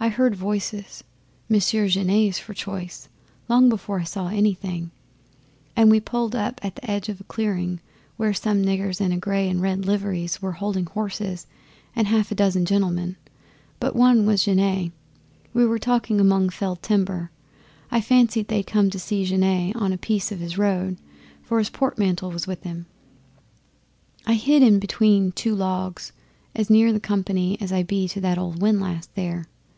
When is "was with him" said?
22.32-22.86